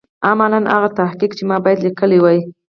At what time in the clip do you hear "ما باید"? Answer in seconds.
1.49-1.83